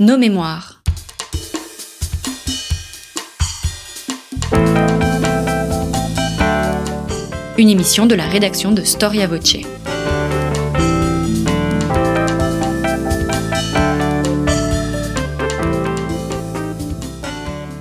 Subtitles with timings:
[0.00, 0.80] Nos mémoires.
[7.58, 9.56] Une émission de la rédaction de Storia Voce.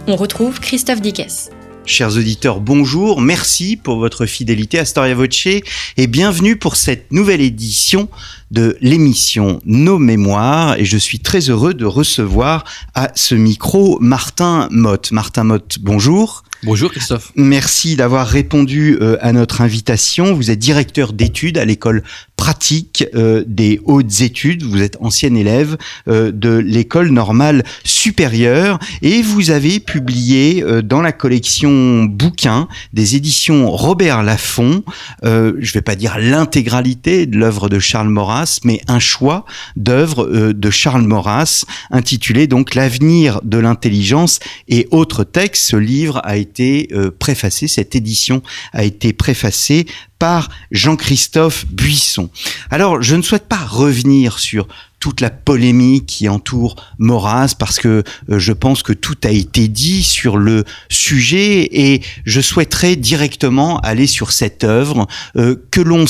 [0.07, 1.52] On retrouve Christophe Dickès.
[1.88, 5.47] Chers auditeurs, bonjour, merci pour votre fidélité à Storia Voce
[5.95, 8.09] et bienvenue pour cette nouvelle édition
[8.52, 14.67] de l'émission Nos Mémoires et je suis très heureux de recevoir à ce micro Martin
[14.70, 15.13] Motte.
[15.13, 16.43] Martin Motte, bonjour.
[16.63, 17.31] Bonjour Christophe.
[17.35, 20.34] Merci d'avoir répondu euh, à notre invitation.
[20.34, 22.04] Vous êtes directeur d'études à l'école
[22.38, 24.64] pratique euh, des hautes études.
[24.64, 25.77] Vous êtes ancien élève
[26.08, 33.70] euh, de l'école normale supérieure et vous avez publié dans la collection bouquins des éditions
[33.72, 34.84] Robert Laffont,
[35.23, 40.52] je ne vais pas dire l'intégralité de l'œuvre de Charles Maurras, mais un choix d'œuvres
[40.54, 45.63] de Charles Maurras intitulé donc L'avenir de l'intelligence et autres textes.
[45.63, 48.41] Ce livre a été euh, préfacé, cette édition
[48.74, 49.85] a été préfacée
[50.20, 52.29] par Jean-Christophe Buisson.
[52.70, 54.68] Alors, je ne souhaite pas revenir sur
[54.99, 59.68] toute la polémique qui entoure Maurras parce que euh, je pense que tout a été
[59.68, 66.06] dit sur le sujet et je souhaiterais directement aller sur cette œuvre euh, que l'on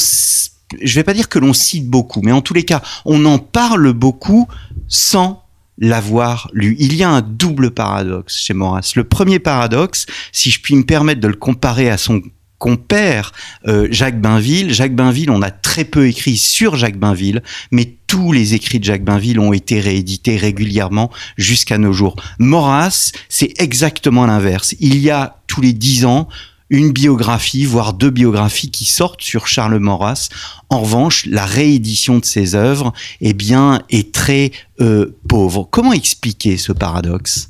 [0.82, 3.40] je vais pas dire que l'on cite beaucoup, mais en tous les cas, on en
[3.40, 4.48] parle beaucoup
[4.90, 5.44] sans
[5.78, 6.76] l'avoir lu.
[6.80, 8.92] Il y a un double paradoxe chez Maurras.
[8.96, 12.22] Le premier paradoxe, si je puis me permettre de le comparer à son
[12.58, 13.34] compère
[13.68, 14.74] euh, Jacques Bainville.
[14.74, 18.86] Jacques Bainville, on a très peu écrit sur Jacques Bainville, mais tous les écrits de
[18.86, 22.16] Jacques Bainville ont été réédités régulièrement jusqu'à nos jours.
[22.40, 24.76] Maurras, c'est exactement l'inverse.
[24.80, 26.28] Il y a tous les dix ans
[26.70, 30.30] une biographie, voire deux biographies qui sortent sur Charles Maurras.
[30.70, 35.68] En revanche, la réédition de ses œuvres, eh bien, est très euh, pauvre.
[35.70, 37.50] Comment expliquer ce paradoxe?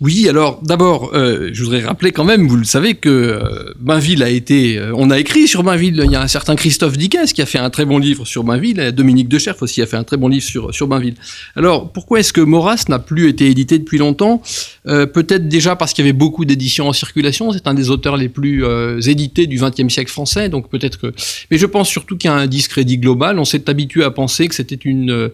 [0.00, 4.22] Oui, alors d'abord, euh, je voudrais rappeler quand même, vous le savez, que euh, Bainville
[4.22, 4.78] a été...
[4.78, 7.46] Euh, on a écrit sur Bainville, il y a un certain Christophe Dickès qui a
[7.46, 10.28] fait un très bon livre sur Bainville, Dominique Decherf aussi a fait un très bon
[10.28, 11.14] livre sur, sur Bainville.
[11.56, 14.42] Alors, pourquoi est-ce que Maurras n'a plus été édité depuis longtemps?
[14.84, 18.28] Peut-être déjà parce qu'il y avait beaucoup d'éditions en circulation, c'est un des auteurs les
[18.28, 18.64] plus
[19.06, 21.12] édités du XXe siècle français, donc peut-être que...
[21.50, 24.48] Mais je pense surtout qu'il y a un discrédit global, on s'est habitué à penser
[24.48, 25.30] que c'était une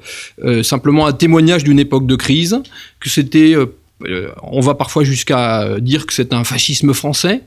[0.62, 2.60] simplement un témoignage d'une époque de crise,
[3.00, 3.66] que c'était euh,
[4.42, 7.42] on va parfois jusqu'à dire que c'est un fascisme français,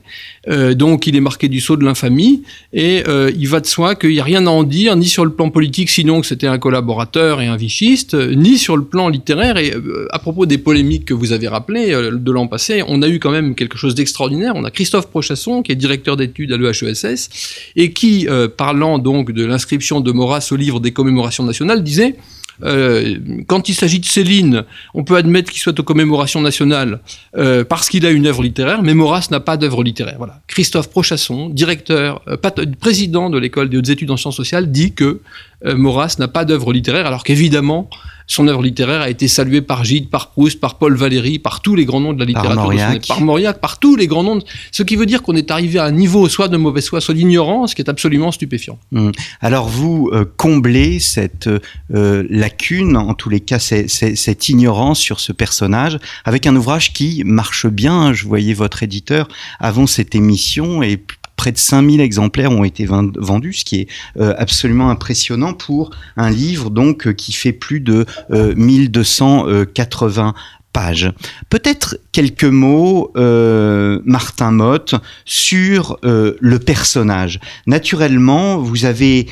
[0.48, 2.42] euh, donc il est marqué du sceau de l'infamie,
[2.72, 5.24] et euh, il va de soi qu'il n'y a rien à en dire, ni sur
[5.24, 9.08] le plan politique, sinon que c'était un collaborateur et un vichiste, ni sur le plan
[9.08, 9.56] littéraire.
[9.58, 9.74] Et
[10.10, 13.30] à propos des polémiques que vous avez rappelées de l'an passé, on a eu quand
[13.30, 14.54] même quelque chose d'extraordinaire.
[14.56, 17.28] On a Christophe Prochasson, qui est directeur d'études à l'EHESS,
[17.76, 18.26] et qui,
[18.56, 22.16] parlant donc de l'inscription de Maurras au livre des commémorations nationales, disait
[22.64, 24.64] euh, quand il s'agit de Céline,
[24.94, 27.00] on peut admettre qu'il soit aux commémorations nationales
[27.36, 30.16] euh, parce qu'il a une œuvre littéraire, mais Maurras n'a pas d'œuvre littéraire.
[30.18, 30.40] Voilà.
[30.46, 32.36] Christophe Prochasson, directeur, euh,
[32.80, 35.20] président de l'école des hautes études en sciences sociales, dit que
[35.64, 37.88] Maurras n'a pas d'œuvre littéraire, alors qu'évidemment,
[38.30, 41.74] son œuvre littéraire a été saluée par Gide, par Proust, par Paul Valéry, par tous
[41.74, 42.56] les grands noms de la littérature.
[42.56, 43.06] Par Mauriac.
[43.08, 44.38] Par Mauriac, par tous les grands noms.
[44.70, 47.14] Ce qui veut dire qu'on est arrivé à un niveau soit de mauvaise foi, soit
[47.14, 48.78] d'ignorance, qui est absolument stupéfiant.
[48.94, 49.12] Hum.
[49.40, 51.48] Alors vous euh, comblez cette
[51.94, 57.22] euh, lacune, en tous les cas, cette ignorance sur ce personnage, avec un ouvrage qui
[57.24, 58.12] marche bien.
[58.12, 59.26] Je voyais votre éditeur
[59.58, 61.02] avant cette émission et
[61.38, 63.88] près de 5000 exemplaires ont été vendus, ce qui est
[64.18, 70.32] euh, absolument impressionnant pour un livre donc euh, qui fait plus de 1280 euh,
[70.72, 71.10] pages.
[71.48, 77.40] Peut-être quelques mots, Martin Motte, sur le personnage.
[77.66, 79.28] Naturellement, vous avez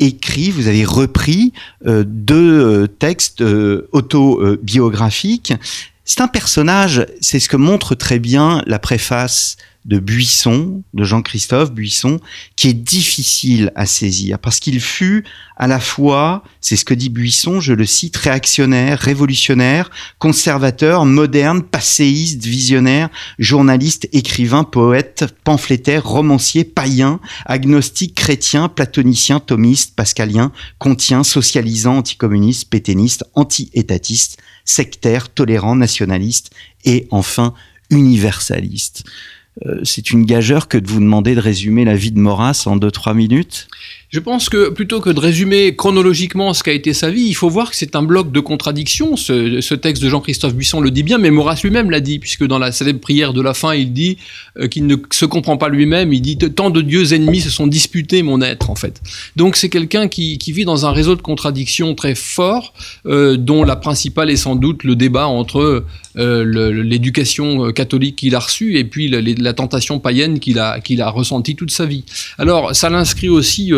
[0.00, 1.52] écrit, vous avez repris
[1.86, 3.44] deux textes
[3.92, 5.52] autobiographiques.
[6.04, 11.72] C'est un personnage, c'est ce que montre très bien la préface de Buisson, de Jean-Christophe
[11.72, 12.20] Buisson,
[12.56, 15.24] qui est difficile à saisir parce qu'il fut
[15.56, 21.62] à la fois, c'est ce que dit Buisson, je le cite, réactionnaire, révolutionnaire, conservateur, moderne,
[21.62, 31.98] passéiste, visionnaire, journaliste, écrivain, poète, pamphlétaire, romancier, païen, agnostique, chrétien, platonicien, thomiste, pascalien, contient, socialisant,
[31.98, 36.50] anticommuniste, péténiste, anti-étatiste, sectaire, tolérant, nationaliste
[36.86, 37.52] et enfin
[37.90, 39.04] universaliste.
[39.66, 42.76] Euh, c'est une gageure que de vous demander de résumer la vie de Maurras en
[42.76, 43.68] 2-3 minutes?
[44.10, 47.48] Je pense que plutôt que de résumer chronologiquement ce qu'a été sa vie, il faut
[47.48, 49.16] voir que c'est un bloc de contradictions.
[49.16, 52.58] Ce, texte de Jean-Christophe Buisson le dit bien, mais Maurras lui-même l'a dit, puisque dans
[52.58, 54.18] la célèbre prière de la fin, il dit
[54.58, 56.12] euh, qu'il ne se comprend pas lui-même.
[56.12, 59.00] Il dit tant de dieux ennemis se sont disputés mon être, en fait.
[59.36, 62.74] Donc c'est quelqu'un qui, vit dans un réseau de contradictions très fort,
[63.06, 65.84] euh, dont la principale est sans doute le débat entre
[66.16, 71.70] euh, l'éducation catholique qu'il a reçue et puis la, tentation païenne qu'il a, ressentie toute
[71.70, 72.04] sa vie.
[72.38, 73.72] Alors ça l'inscrit aussi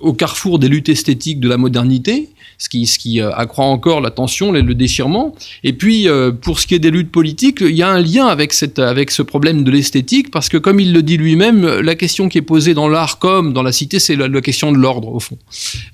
[0.00, 4.50] au carrefour des luttes esthétiques de la modernité, ce qui, euh, accroît encore la tension,
[4.50, 5.34] le, déchirement.
[5.64, 8.26] Et puis, euh, pour ce qui est des luttes politiques, il y a un lien
[8.26, 12.38] avec, ce problème de l'esthétique, parce que comme il le dit lui-même, la question qui
[12.38, 15.38] est posée dans l'art comme dans la cité, c'est la, question de l'ordre, au fond.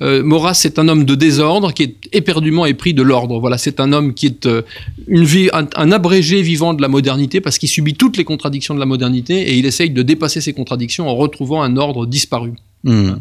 [0.03, 3.39] Euh, Maurras, c'est un homme de désordre qui est éperdument épris de l'ordre.
[3.41, 7.69] Voilà, c'est un homme qui est un, un abrégé vivant de la modernité, parce qu'il
[7.69, 11.15] subit toutes les contradictions de la modernité, et il essaye de dépasser ces contradictions en
[11.15, 12.53] retrouvant un ordre disparu.
[12.85, 13.15] Mmh.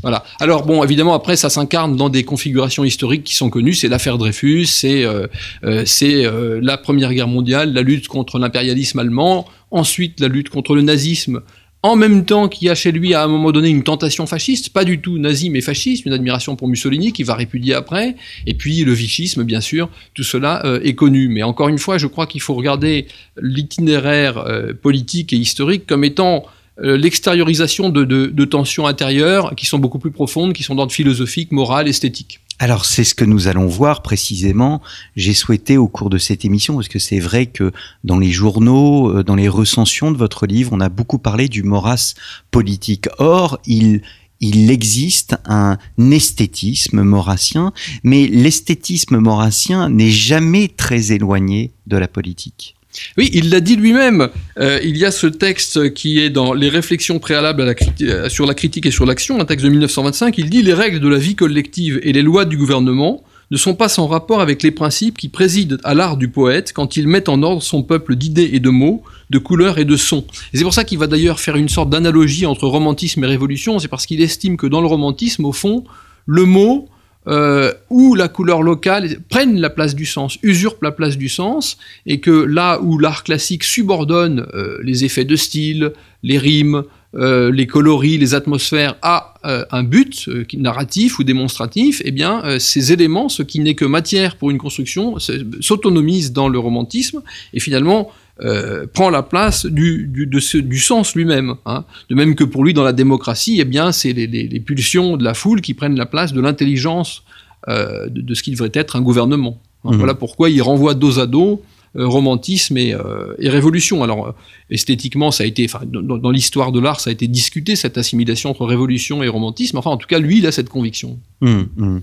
[0.00, 0.24] Voilà.
[0.40, 3.74] Alors bon, évidemment, après, ça s'incarne dans des configurations historiques qui sont connues.
[3.74, 5.28] C'est l'affaire Dreyfus, c'est euh,
[5.64, 10.74] euh, euh, la Première Guerre mondiale, la lutte contre l'impérialisme allemand, ensuite la lutte contre
[10.74, 11.42] le nazisme.
[11.84, 14.68] En même temps qu'il y a chez lui à un moment donné une tentation fasciste,
[14.68, 18.14] pas du tout nazi mais fasciste, une admiration pour Mussolini qui va répudier après,
[18.46, 21.26] et puis le vichisme bien sûr, tout cela est connu.
[21.26, 24.44] Mais encore une fois, je crois qu'il faut regarder l'itinéraire
[24.80, 26.44] politique et historique comme étant
[26.82, 31.88] l'extériorisation de, de, tensions intérieures qui sont beaucoup plus profondes, qui sont d'ordre philosophique, moral,
[31.88, 32.40] esthétique.
[32.58, 34.82] Alors c'est ce que nous allons voir précisément.
[35.16, 37.72] J'ai souhaité au cours de cette émission, parce que c'est vrai que
[38.04, 41.64] dans les journaux, euh, dans les recensions de votre livre, on a beaucoup parlé du
[41.64, 42.14] moras
[42.50, 43.08] politique.
[43.18, 44.02] Or, il,
[44.38, 47.72] il existe un esthétisme maurassien,
[48.04, 52.76] mais l'esthétisme maurassien n'est jamais très éloigné de la politique.
[53.16, 54.28] Oui, il l'a dit lui-même.
[54.58, 58.54] Euh, il y a ce texte qui est dans les réflexions préalables euh, sur la
[58.54, 60.36] critique et sur l'action, un texte de 1925.
[60.38, 63.74] Il dit les règles de la vie collective et les lois du gouvernement ne sont
[63.74, 67.28] pas sans rapport avec les principes qui président à l'art du poète quand il met
[67.28, 70.24] en ordre son peuple d'idées et de mots, de couleurs et de sons.
[70.52, 73.78] Et c'est pour ça qu'il va d'ailleurs faire une sorte d'analogie entre romantisme et révolution.
[73.78, 75.84] C'est parce qu'il estime que dans le romantisme, au fond,
[76.26, 76.88] le mot
[77.28, 81.78] euh, où la couleur locale prenne la place du sens, usurpe la place du sens,
[82.04, 85.92] et que là où l'art classique subordonne euh, les effets de style,
[86.24, 86.82] les rimes,
[87.14, 89.34] euh, les coloris, les atmosphères à
[89.70, 94.50] un but narratif ou démonstratif, eh bien ces éléments, ce qui n'est que matière pour
[94.50, 95.18] une construction,
[95.60, 97.22] s'autonomisent dans le romantisme
[97.52, 98.10] et finalement
[98.40, 101.54] euh, prend la place du, du, de ce, du sens lui-même.
[101.66, 101.84] Hein.
[102.08, 105.16] De même que pour lui, dans la démocratie, eh bien, c'est les, les, les, pulsions
[105.16, 107.24] de la foule qui prennent la place de l'intelligence
[107.68, 109.60] euh, de, de, ce qui devrait être un gouvernement.
[109.84, 109.92] Hein.
[109.92, 109.96] Mmh.
[109.96, 111.62] Voilà pourquoi il renvoie dos à dos
[111.94, 114.02] romantisme et, euh, et, révolution.
[114.02, 114.32] Alors euh,
[114.70, 117.98] esthétiquement, ça a été, enfin, dans, dans l'histoire de l'art, ça a été discuté cette
[117.98, 119.76] assimilation entre révolution et romantisme.
[119.78, 121.18] Enfin, en tout cas, lui, il a cette conviction.
[121.40, 121.98] Mmh, mmh.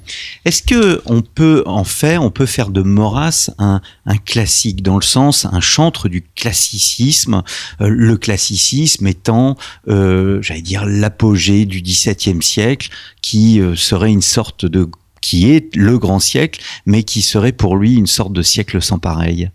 [0.46, 4.96] Est-ce que on peut en faire, on peut faire de Maurras un, un classique dans
[4.96, 7.44] le sens, un chantre du classicisme,
[7.82, 9.58] euh, le classicisme étant,
[9.88, 12.90] euh, j'allais dire, l'apogée du XVIIe siècle,
[13.22, 14.88] qui euh, serait une sorte de
[15.22, 19.00] qui est le grand siècle, mais qui serait pour lui une sorte de siècle sans
[19.00, 19.50] pareil?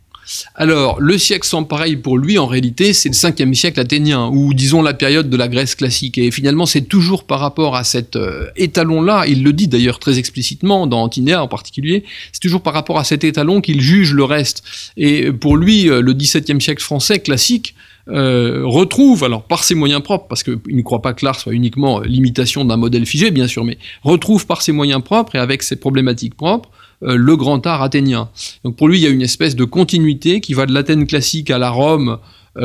[0.55, 4.55] Alors, le siècle sans pareil pour lui, en réalité, c'est le 5e siècle athénien, ou
[4.55, 6.19] disons la période de la Grèce classique.
[6.19, 10.19] Et finalement, c'est toujours par rapport à cet euh, étalon-là, il le dit d'ailleurs très
[10.19, 14.25] explicitement, dans Antinéa en particulier, c'est toujours par rapport à cet étalon qu'il juge le
[14.25, 14.63] reste.
[14.97, 17.75] Et pour lui, euh, le 17e siècle français classique,
[18.09, 21.55] euh, retrouve, alors par ses moyens propres, parce qu'il ne croit pas que l'art soit
[21.55, 25.63] uniquement l'imitation d'un modèle figé, bien sûr, mais retrouve par ses moyens propres et avec
[25.63, 26.71] ses problématiques propres,
[27.03, 28.29] le grand art athénien.
[28.65, 31.51] Donc pour lui, il y a une espèce de continuité qui va de l'Athènes classique
[31.51, 32.17] à la Rome euh,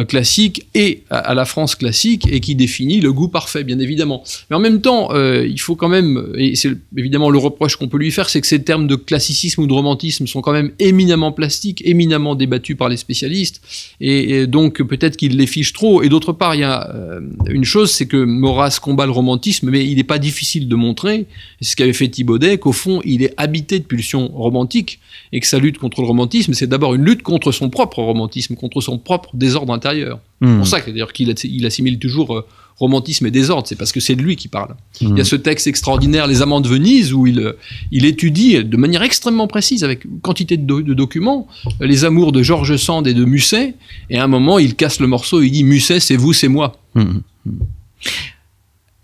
[0.07, 4.23] classique et à, la France classique et qui définit le goût parfait, bien évidemment.
[4.49, 7.87] Mais en même temps, euh, il faut quand même, et c'est évidemment le reproche qu'on
[7.87, 10.71] peut lui faire, c'est que ces termes de classicisme ou de romantisme sont quand même
[10.79, 13.61] éminemment plastiques, éminemment débattus par les spécialistes,
[13.99, 16.03] et, et donc peut-être qu'il les fiche trop.
[16.03, 19.69] Et d'autre part, il y a euh, une chose, c'est que Maurras combat le romantisme,
[19.69, 21.25] mais il n'est pas difficile de montrer,
[21.61, 24.99] c'est ce qu'avait fait Thibaudet, qu'au fond, il est habité de pulsions romantiques,
[25.31, 28.55] et que sa lutte contre le romantisme, c'est d'abord une lutte contre son propre romantisme,
[28.55, 30.19] contre son propre désordre intérieur.
[30.41, 30.47] Mmh.
[30.47, 32.45] C'est pour ça d'ailleurs qu'il il assimile toujours euh,
[32.77, 34.71] romantisme et désordre, c'est parce que c'est de lui qui parle.
[35.01, 35.07] Mmh.
[35.11, 37.55] Il y a ce texte extraordinaire, Les Amants de Venise, où il,
[37.91, 41.47] il étudie de manière extrêmement précise, avec une quantité de, do de, documents,
[41.81, 43.75] les amours de Georges Sand et de Musset,
[44.09, 46.77] et à un moment, il casse le morceau, il dit Musset, c'est vous, c'est moi.
[46.95, 47.19] Mmh.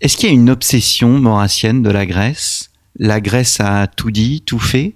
[0.00, 2.70] Est-ce qu'il y a une obsession maurassienne de la Grèce?
[2.98, 4.94] La Grèce a tout dit, tout fait?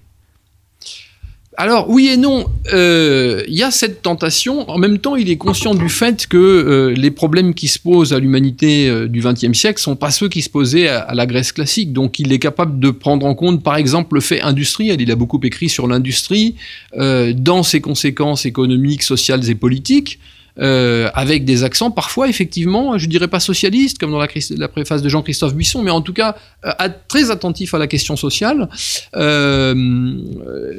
[1.61, 4.67] Alors oui et non, euh, il y a cette tentation.
[4.67, 8.13] En même temps, il est conscient du fait que euh, les problèmes qui se posent
[8.13, 11.27] à l'humanité euh, du XXe siècle sont pas ceux qui se posaient à, à, la
[11.27, 11.93] Grèce classique.
[11.93, 15.01] Donc il est capable de prendre en compte, par exemple, le fait industriel.
[15.01, 16.55] Il a beaucoup écrit sur l'industrie
[16.97, 20.17] dans ses conséquences économiques, sociales et politiques.
[20.59, 25.07] Euh, avec des accents parfois effectivement, je dirais pas socialistes comme dans la, préface de
[25.07, 26.71] Jean-Christophe Buisson, mais en tout cas euh,
[27.07, 28.67] très attentif à la question sociale.
[29.15, 30.17] Euh,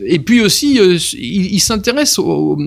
[0.07, 0.79] et puis aussi,
[1.14, 2.59] il, s'intéresse aux,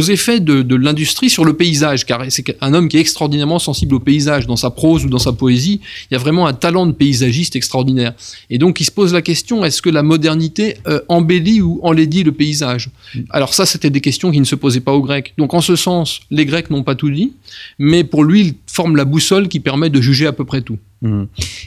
[0.00, 3.94] effets de, de l'industrie sur le paysage, car c'est un homme qui est extraordinairement sensible
[3.94, 5.80] au paysage dans sa prose ou dans sa poésie.
[6.10, 8.14] Il y a vraiment un talent de paysagiste extraordinaire.
[8.48, 10.76] Et donc, il se pose la question est-ce que la modernité
[11.08, 12.88] embellit ou enlaidit le paysage?
[13.30, 15.34] Alors ça, c'était des questions qui ne se posaient pas aux Grecs.
[15.38, 17.32] Donc, en ce sens, les Grecs n'ont pas tout dit,
[17.78, 20.78] mais pour lui, il forme la boussole qui permet de juger à peu près tout.
[21.02, 21.24] Mmh.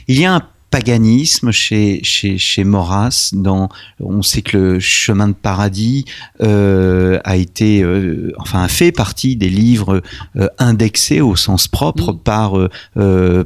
[0.08, 3.30] Il y a un paganisme chez, chez, chez Maurras.
[3.32, 3.68] Dans,
[4.00, 6.04] on sait que le chemin de paradis
[6.42, 10.02] euh, a été, euh, enfin, a fait partie des livres
[10.36, 12.18] euh, indexés au sens propre mmh.
[12.18, 12.52] par,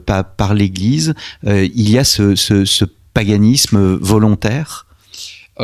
[0.06, 1.14] par, par l'Église.
[1.46, 2.84] Il y a ce, ce, ce
[3.14, 4.87] paganisme volontaire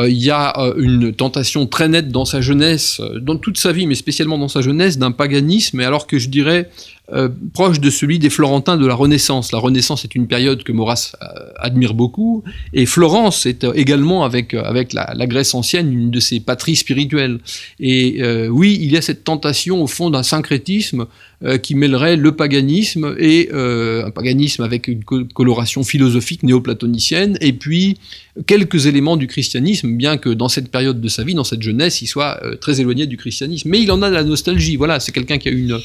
[0.07, 3.71] il y a euh, une tentation très nette dans sa jeunesse, euh, dans toute sa
[3.71, 6.69] vie, mais spécialement dans sa jeunesse, d'un paganisme, alors que je dirais
[7.13, 9.51] euh, proche de celui des Florentins de la Renaissance.
[9.51, 11.25] La Renaissance est une période que Maurras euh,
[11.57, 16.75] admire beaucoup, et Florence est également avec avec la, Grèce ancienne une de ses patries
[16.75, 17.39] spirituelles.
[17.79, 21.05] Et euh, oui, il y a cette tentation au fond d'un syncrétisme
[21.43, 27.53] euh, qui mêlerait le paganisme et euh, un paganisme avec une coloration philosophique néoplatonicienne, et
[27.53, 27.97] puis
[28.45, 32.01] quelques éléments du christianisme, bien que dans cette période de sa vie, dans cette jeunesse,
[32.01, 33.69] il soit très éloigné du christianisme.
[33.69, 34.77] Mais il en a de la nostalgie.
[34.77, 35.77] Voilà, c'est quelqu'un qui a une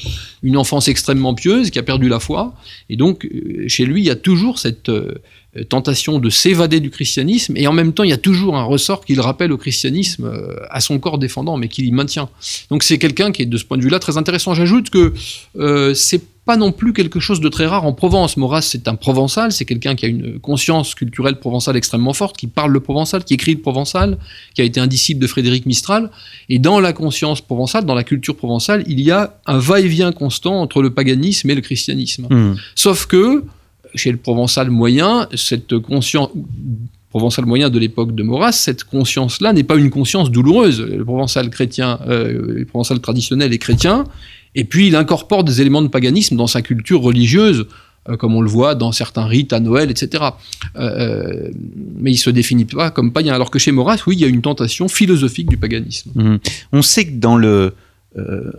[0.43, 2.53] une enfance extrêmement pieuse, qui a perdu la foi.
[2.89, 3.27] Et donc,
[3.67, 4.89] chez lui, il y a toujours cette
[5.57, 8.63] euh, tentation de s'évader du christianisme, et en même temps, il y a toujours un
[8.63, 12.29] ressort qui le rappelle au christianisme euh, à son corps défendant, mais qui l'y maintient.
[12.69, 14.53] Donc c'est quelqu'un qui est de ce point de vue-là très intéressant.
[14.53, 15.13] J'ajoute que
[15.57, 18.37] euh, c'est pas non plus quelque chose de très rare en Provence.
[18.37, 22.47] Maurras, c'est un provençal, c'est quelqu'un qui a une conscience culturelle provençale extrêmement forte, qui
[22.47, 24.17] parle le provençal, qui écrit le provençal,
[24.53, 26.11] qui a été un disciple de Frédéric Mistral.
[26.47, 30.61] Et dans la conscience provençale, dans la culture provençale, il y a un va-et-vient constant
[30.61, 32.27] entre le paganisme et le christianisme.
[32.29, 32.55] Mmh.
[32.75, 33.43] Sauf que,
[33.95, 36.29] chez le provençal moyen, cette conscience
[37.09, 40.81] provençal moyen de l'époque de Maurras, cette conscience-là n'est pas une conscience douloureuse.
[40.81, 44.03] Le provençal chrétien, euh, le provençal traditionnel est chrétien,
[44.55, 47.67] et puis il incorpore des éléments de paganisme dans sa culture religieuse,
[48.09, 50.23] euh, comme on le voit dans certains rites à Noël, etc.
[50.77, 51.49] Euh,
[51.97, 53.33] mais il se définit pas comme païen.
[53.33, 56.11] Alors que chez Maurras, oui, il y a une tentation philosophique du paganisme.
[56.15, 56.37] Mmh.
[56.71, 57.71] On sait que dans le euh,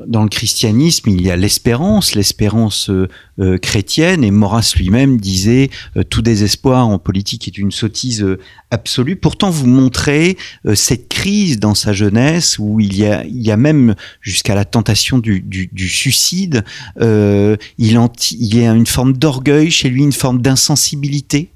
[0.07, 3.09] dans le christianisme, il y a l'espérance, l'espérance euh,
[3.39, 8.39] euh, chrétienne, et Maurras lui-même disait euh, tout désespoir en politique est une sottise euh,
[8.71, 9.17] absolue.
[9.17, 10.39] Pourtant, vous montrez
[10.75, 16.65] cette crise dans sa jeunesse où il y a, même jusqu'à la tentation du, suicide.
[16.99, 21.51] il, il y a une forme d'orgueil chez lui, une forme d'insensibilité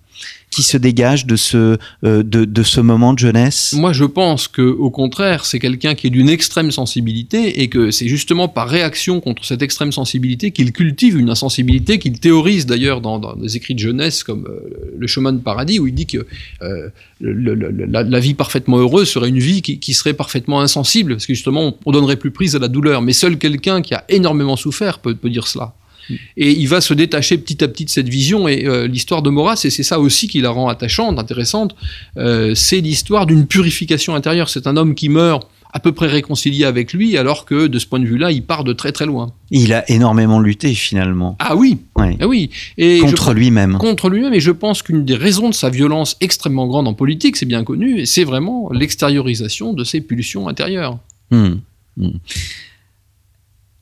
[0.51, 3.73] qui se dégage de ce, euh, de, de, ce moment de jeunesse?
[3.77, 7.91] Moi, je pense que, au contraire, c'est quelqu'un qui est d'une extrême sensibilité et que
[7.91, 13.01] c'est justement par réaction contre cette extrême sensibilité qu'il cultive une insensibilité qu'il théorise d'ailleurs
[13.01, 16.07] dans, dans, des écrits de jeunesse comme euh, Le chemin de paradis, où il dit
[16.07, 16.27] que
[16.63, 16.89] euh,
[17.21, 21.15] le, le, la, la, vie parfaitement heureuse serait une vie qui, qui, serait parfaitement insensible,
[21.15, 23.03] parce que justement, on, donnerait plus prise à la douleur.
[23.03, 25.75] Mais seul quelqu'un qui a énormément souffert peut, peut dire cela.
[26.37, 28.49] Et il va se détacher petit à petit de cette vision.
[28.49, 31.75] Et euh, l'histoire de Maurras, et c'est ça aussi qui la rend attachante, intéressante,
[32.17, 34.49] euh, c'est l'histoire d'une purification intérieure.
[34.49, 37.87] C'est un homme qui meurt à peu près réconcilié avec lui, alors que de ce
[37.87, 39.33] point de vue-là, il part de très très loin.
[39.51, 41.37] Il a énormément lutté finalement.
[41.39, 42.17] Ah oui, ouais.
[42.21, 42.51] ah oui.
[42.77, 43.79] Et contre lui-même.
[43.79, 47.37] Contre lui-même, et je pense qu'une des raisons de sa violence extrêmement grande en politique,
[47.37, 50.99] c'est bien connu, c'est vraiment l'extériorisation de ses pulsions intérieures.
[51.31, 51.51] Mmh.
[51.97, 52.09] Mmh.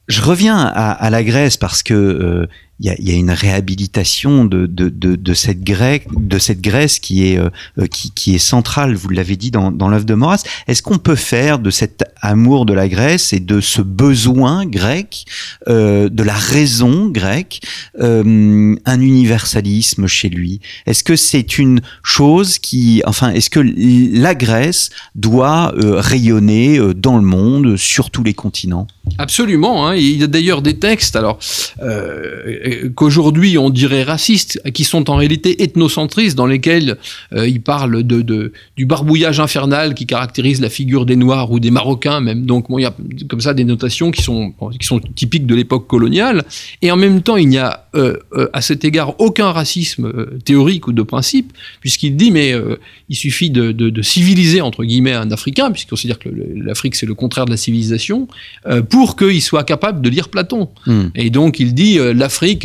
[0.09, 2.47] Je reviens à, la Grèce parce que euh,
[2.81, 8.13] il y, a, une réhabilitation de, cette Grèce, de cette Grèce qui est, euh, qui,
[8.13, 10.43] qui, est centrale, vous l'avez dit dans, l'œuvre de Maurras.
[10.69, 15.25] Est-ce qu'on peut faire de cet amour de la Grèce et de ce besoin grec,
[15.69, 17.61] euh, de la raison grecque,
[18.01, 20.61] euh, un universalisme chez lui?
[20.87, 26.95] Est-ce que c'est une chose qui, enfin, est-ce que la Grèce doit euh, rayonner euh,
[26.95, 28.87] dans le monde, sur tous les continents?
[29.19, 29.87] Absolument.
[29.87, 29.97] Hein.
[29.97, 31.39] Il y a d'ailleurs des textes, alors
[32.95, 36.97] qu'aujourd'hui on dirait racistes, qui sont en réalité ethnocentristes, dans lesquels
[37.33, 41.61] euh, il parle de, de, du barbouillage infernal qui caractérise la figure des Noirs ou
[41.61, 42.47] des Marocains même.
[42.47, 42.95] Donc bon, il y a
[43.29, 46.45] comme ça des notations qui sont, qui sont typiques de l'époque coloniale.
[46.83, 50.39] Et en même temps, il n'y a euh, euh, à cet égard aucun racisme euh,
[50.45, 52.77] théorique ou de principe, puisqu'il dit mais euh,
[53.09, 56.95] il suffit de, de- de civiliser entre guillemets un Africain, puisqu'il considère que le- l'Afrique
[56.97, 58.29] c'est le contraire de la civilisation,
[58.67, 60.69] euh, pour qu'il soit capable de lire Platon.
[60.87, 61.09] Hmm.
[61.15, 62.13] Et donc il dit euh,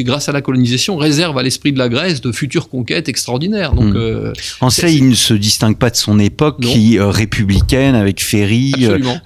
[0.01, 3.73] grâce à la colonisation, réserve à l'esprit de la Grèce de futures conquêtes extraordinaires.
[3.73, 3.97] Donc Mm.
[3.97, 6.71] euh, En cela, il ne se distingue pas de son époque, Non.
[6.71, 8.73] qui euh, républicaine avec Ferry,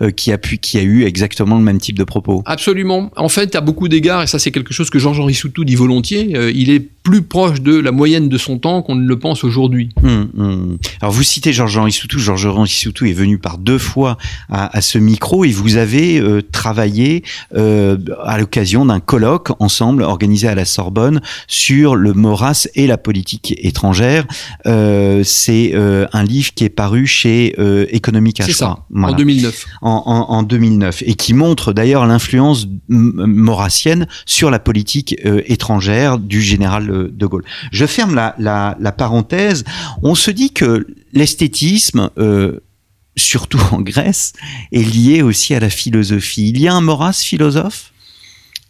[0.01, 2.43] euh, qui a pu, qui a eu exactement le même type de propos.
[2.45, 3.11] Absolument.
[3.15, 6.35] En fait, à beaucoup d'égards, et ça c'est quelque chose que Georges-Henri Soutou dit volontiers,
[6.53, 9.89] il est plus proche de la moyenne de son temps qu'on ne le pense aujourd'hui.
[10.03, 10.77] Hum, hum.
[11.01, 12.19] Alors vous citez Georges-Henri Soutou.
[12.19, 14.17] Georges-Henri Soutou est venu par deux fois
[14.49, 16.21] à, à ce micro et vous avez
[16.51, 17.23] travaillé
[17.55, 23.53] à l'occasion d'un colloque ensemble organisé à la Sorbonne sur le Maurras et la politique
[23.57, 24.25] étrangère.
[24.65, 29.13] Euh, C'est euh, un livre qui est paru chez euh, Économique C'est ça, Voilà.
[29.13, 29.65] en 2009.
[29.81, 36.17] en, en- en 2009 et qui montre d'ailleurs l'influence maurassienne sur la politique euh, étrangère
[36.19, 37.45] du général de Gaulle.
[37.71, 39.63] Je ferme la, la, la parenthèse.
[40.03, 42.09] On se dit que l'esthétisme,
[43.15, 44.33] surtout en Grèce,
[44.71, 46.49] est lié aussi à la philosophie.
[46.49, 47.91] Il y a un Maurras philosophe?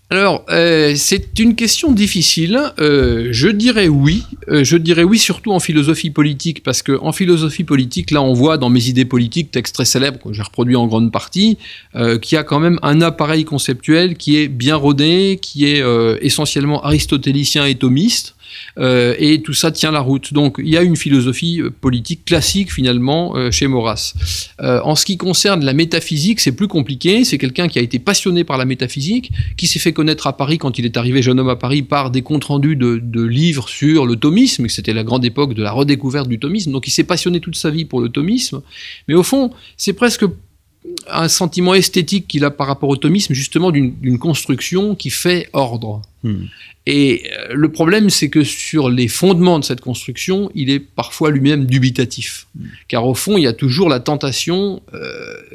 [0.10, 2.58] Alors, euh, c'est une question difficile.
[2.80, 4.24] Euh, je dirais oui.
[4.48, 8.32] Euh, je dirais oui, surtout en philosophie politique, parce que en philosophie politique, là, on
[8.32, 11.58] voit dans mes idées politiques, texte très célèbre que j'ai reproduit en grande partie,
[11.94, 15.84] qu'il y a quand même un appareil conceptuel qui est bien rodé, qui est
[16.22, 18.37] essentiellement aristotélicien et thomiste.
[18.80, 20.34] Euh, et tout ça tient la route.
[20.34, 24.14] Donc il y a une philosophie euh, politique classique finalement euh, chez Maurras.
[24.60, 27.24] En ce qui concerne la métaphysique, c'est plus compliqué.
[27.24, 30.58] C'est quelqu'un qui a été passionné par la métaphysique, qui s'est fait connaître à Paris
[30.58, 33.70] quand il est arrivé jeune homme à Paris par des comptes rendus de, de livres
[33.70, 36.72] sur le thomisme, c'était la grande époque de la redécouverte du thomisme.
[36.72, 38.62] Donc il s'est passionné toute sa vie pour le thomisme.
[39.08, 40.26] Mais au fond, c'est presque
[41.10, 46.02] un sentiment esthétique qu'il a par rapport au thomisme, justement d'une construction qui fait ordre.
[46.28, 46.46] Hmm.
[46.90, 51.32] Et euh, le problème, c'est que sur les fondements de cette construction, il est parfois
[51.32, 52.48] lui-même dubitatif.
[52.88, 55.00] Car au fond, il y a toujours la tentation, euh,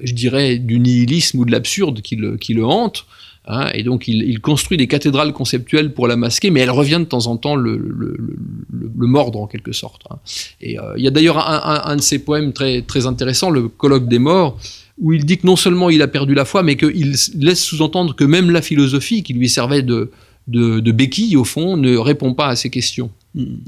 [0.03, 3.07] je dirais, du nihilisme ou de l'absurde qui le, qui le hante.
[3.47, 6.99] hein, et donc, il, il construit des cathédrales conceptuelles pour la masquer, mais elle revient
[7.01, 8.37] de temps en temps le, le, le-
[8.71, 10.03] le- le mordre, en quelque sorte.
[10.11, 10.17] hein.
[10.61, 13.49] Et euh, il y a d'ailleurs un, un- un de ses poèmes très, très intéressant,
[13.49, 14.59] le Colloque des morts,
[14.99, 18.15] où il dit que non seulement il a perdu la foi, mais qu'il laisse sous-entendre
[18.15, 20.11] que même la philosophie, qui lui servait de,
[20.53, 23.11] de, de béquille, au fond, ne répond pas à ces questions.
[23.35, 23.59] Il-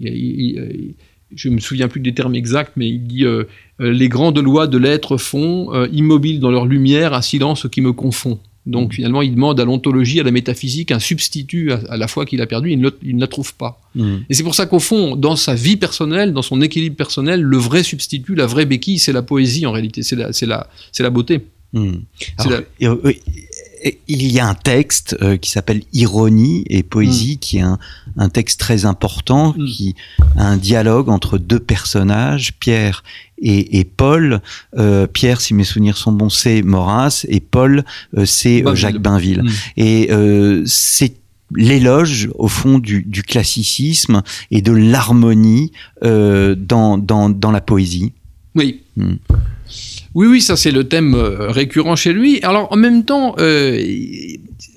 [0.00, 0.94] il- il-
[1.34, 3.44] je me souviens plus des termes exacts, mais il dit euh,
[3.80, 7.80] euh, les grandes lois de l'être font, euh, immobiles dans leur lumière, un silence qui
[7.80, 8.38] me confond.
[8.64, 12.26] Donc finalement, il demande à l'ontologie, à la métaphysique, un substitut à, à la foi
[12.26, 13.80] qu'il a perdue, il ne, il ne la trouve pas.
[13.98, 14.22] Hum.
[14.28, 17.56] Et c'est pour ça qu'au fond, dans sa vie personnelle, dans son équilibre personnel, le
[17.58, 21.02] vrai substitut, la vraie béquille, c'est la poésie en réalité, c'est la, c'est la, c'est
[21.04, 21.40] la beauté.
[22.38, 23.12] Alors, euh,
[24.08, 27.78] il y a un texte euh, qui s'appelle Ironie et Poésie, qui est un,
[28.16, 29.66] un texte très important, Mm.
[29.66, 29.94] qui
[30.36, 33.04] a un dialogue entre deux personnages, Pierre
[33.40, 34.40] et, et Paul.
[34.78, 37.84] Euh, Pierre, si mes souvenirs sont bons, c'est Maurras, et Paul,
[38.16, 38.64] euh, c'est.
[38.74, 39.42] Jacques Bainville.
[39.42, 39.50] Mm.
[39.76, 40.10] Et
[40.66, 41.14] c'est
[41.54, 45.70] l'éloge au fond du, du classicisme et de l'harmonie
[46.02, 48.12] dans, dans, dans la poésie.
[48.56, 48.82] Oui.
[50.16, 52.40] Oui, oui, ça c'est le thème euh, récurrent chez lui.
[52.42, 53.78] Alors en même temps, euh,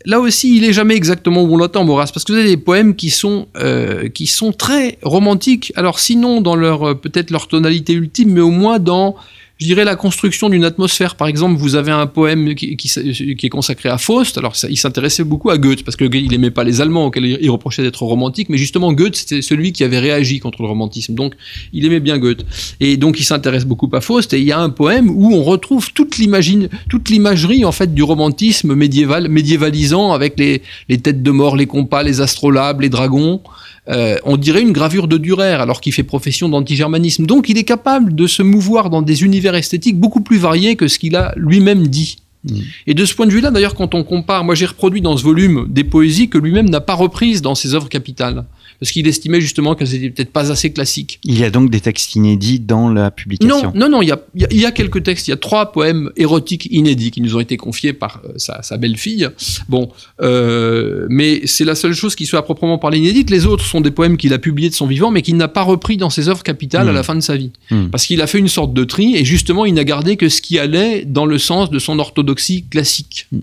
[0.03, 2.57] là aussi, il est jamais exactement où on l'attend, Maurras, parce que vous avez des
[2.57, 5.71] poèmes qui sont euh, qui sont très romantiques.
[5.77, 9.15] Alors sinon dans leur peut-être leur tonalité ultime, mais au moins dans
[9.59, 11.15] je dirais la construction d'une atmosphère.
[11.15, 14.37] Par exemple, vous avez un poème qui, est consacré à Faust.
[14.37, 17.49] Alors, il s'intéressait beaucoup à Goethe parce que il aimait pas les Allemands auxquels il
[17.49, 21.13] reprochait d'être romantique, mais justement Goethe c'était celui qui avait réagi contre le romantisme.
[21.13, 21.33] Donc,
[21.73, 22.45] il aimait bien Goethe.
[22.79, 25.43] Et donc il s'intéresse beaucoup à Faust et il y a un poème où on
[25.43, 30.61] retrouve toute l'imagerie en fait du romantisme médiéval, médiévalisant avec les
[30.99, 33.41] têtes de mort, les compas, les astrolabes, les dragons.
[33.89, 37.25] Euh, on dirait une gravure de Dürer alors qu'il fait profession d'antigermanisme.
[37.25, 40.87] Donc il est capable de se mouvoir dans des univers esthétiques beaucoup plus variés que
[40.87, 42.17] ce qu'il a lui-même dit.
[42.43, 42.59] Mm.
[42.87, 45.23] Et de ce point de vue-là, d'ailleurs, quand on compare, moi j'ai reproduit dans ce
[45.23, 48.45] volume des poésies que lui-même n'a pas reprises dans ses œuvres capitales,
[48.79, 51.19] parce qu'il estimait justement qu'elles étaient peut-être pas assez classiques.
[51.23, 53.71] Il y a donc des textes inédits dans la publication.
[53.73, 55.31] Non, non, non, il y a, il y a- il y a quelques textes, il
[55.31, 58.77] y a trois poèmes érotiques inédits qui nous ont été confiés par euh, sa, sa
[58.77, 59.27] belle-fille.
[59.67, 59.89] Bon,
[60.21, 63.29] euh, mais c'est la seule chose qui soit à proprement parler inédite.
[63.29, 65.63] Les autres sont des poèmes qu'il a publiés de son vivant, mais qu'il n'a pas
[65.63, 66.95] repris dans ses œuvres capitales à Hmm.
[66.95, 67.51] la fin de sa vie.
[67.71, 67.87] Hmm.
[67.89, 70.41] Parce qu'il a fait une sorte de tri, et justement, il n'a gardé que ce
[70.41, 73.27] qui allait dans le sens de son orthodoxie classique.
[73.31, 73.39] Hmm.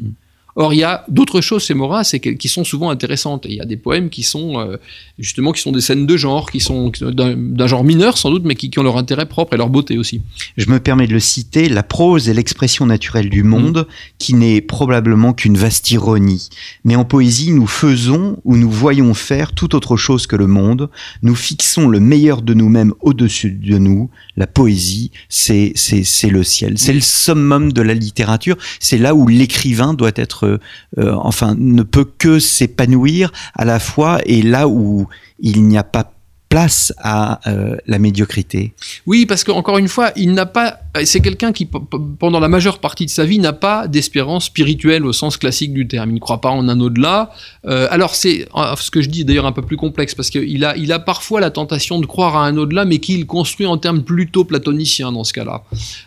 [0.59, 1.75] Or, il y a d'autres choses chez
[2.14, 3.47] et qui sont souvent intéressantes.
[3.47, 4.79] Il y a des poèmes qui sont euh,
[5.19, 8.55] justement qui sont des scènes de genre, qui sont d'un genre mineur sans doute, mais
[8.55, 10.23] qui, qui, ont leur intérêt propre et leur beauté aussi.
[10.57, 13.92] Je me permets de le citer, la prose est l'expression naturelle du monde, mmh.
[14.19, 16.49] qui n'est probablement qu'une vaste ironie.
[16.85, 20.88] Mais en poésie, nous faisons ou nous voyons faire tout autre chose que le monde.
[21.23, 24.11] Nous fixons le meilleur de nous-mêmes au-dessus de nous.
[24.37, 28.57] La poésie, c'est c'est le ciel, c'est le summum de la littérature.
[28.81, 30.46] C'est là où l'écrivain doit être
[30.99, 35.85] euh, enfin, ne peut que s'épanouir à la fois et là où il n'y a
[35.85, 36.13] pas
[36.49, 38.73] place à euh, la médiocrité.
[39.07, 40.79] Oui, parce qu'encore une fois, il n'a pas.
[41.05, 41.69] C'est quelqu'un qui,
[42.19, 45.87] pendant la majeure partie de sa vie, n'a pas d'espérance spirituelle au sens classique du
[45.87, 46.11] terme.
[46.11, 47.31] Il ne croit pas en un au-delà.
[47.67, 50.77] Euh, alors c'est ce que je dis d'ailleurs un peu plus complexe parce qu'il a,
[50.77, 54.03] il a parfois la tentation de croire à un au-delà, mais qu'il construit en termes
[54.03, 55.63] plutôt platoniciens dans ce cas-là,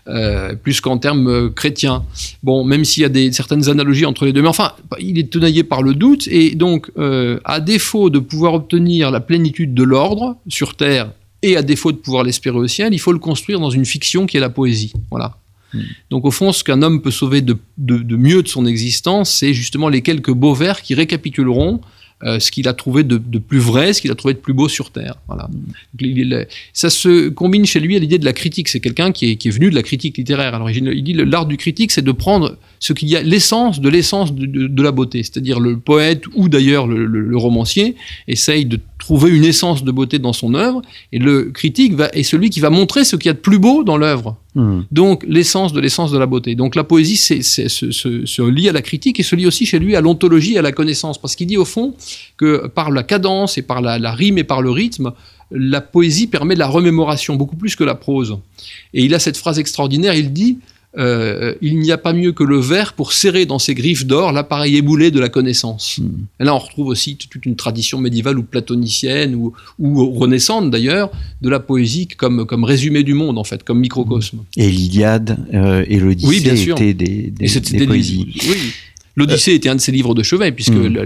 [0.07, 2.03] euh, plus qu'en termes chrétiens.
[2.43, 5.29] Bon, même s'il y a des certaines analogies entre les deux, mais enfin, il est
[5.31, 6.91] tenaillé par le doute et donc,
[7.45, 11.09] à défaut de pouvoir obtenir la plénitude de l'ordre sur Terre
[11.41, 14.25] et à défaut de pouvoir l'espérer au ciel, il faut le construire dans une fiction
[14.25, 14.93] qui est la poésie.
[15.09, 15.37] Voilà.
[15.73, 15.81] Hmm.
[16.09, 19.89] Donc au fond, ce qu'un homme peut sauver de, mieux de son existence, c'est justement
[19.89, 21.81] les quelques beaux vers qui récapituleront
[22.21, 24.67] euh, ce qu'il a trouvé de, plus vrai, ce qu'il a trouvé de plus beau
[24.67, 25.15] sur Terre.
[25.27, 25.49] Voilà.
[26.73, 28.67] ça se combine chez lui à l'idée de la critique.
[28.67, 30.53] C'est quelqu'un qui est, venu de la critique littéraire.
[30.53, 33.87] Alors il dit l'art du critique, c'est de prendre ce qu'il y a, l'essence de
[33.87, 35.23] l'essence de, la beauté.
[35.23, 37.95] C'est-à-dire le poète ou d'ailleurs le, romancier
[38.27, 40.81] essaye de trouver une essence de beauté dans son œuvre,
[41.11, 43.57] et le critique va, est celui qui va montrer ce qu'il y a de plus
[43.57, 44.37] beau dans l'œuvre.
[44.55, 44.81] Hmm.
[44.91, 46.53] Donc l'essence de l'essence de la beauté.
[46.55, 49.95] Donc la poésie c'est, se, lie à la critique et se lie aussi chez lui
[49.95, 51.17] à l'ontologie à la connaissance.
[51.17, 51.95] Parce qu'il dit au fond
[52.37, 55.13] que par la cadence et par la, rime et par le rythme,
[55.49, 58.37] la poésie permet de la remémoration beaucoup plus que la prose.
[58.93, 60.59] Et il a cette phrase extraordinaire, il dit
[60.97, 64.31] euh, il n'y a pas mieux que le verre pour serrer dans ses griffes d'or
[64.31, 65.99] l'appareil éboulé de la connaissance.
[65.99, 66.25] Hmm.
[66.39, 71.11] Et là, on retrouve aussi toute une tradition médiévale ou platonicienne ou, ou renaissante d'ailleurs
[71.41, 74.39] de la poésie comme, comme résumé du monde en fait, comme microcosme.
[74.57, 78.25] Et l'Iliade euh, et l'Odyssée étaient des, des, poésies.
[78.49, 78.57] Oui.
[79.19, 80.97] L'Odyssée était un de ses livres de chevet, puisque hmm.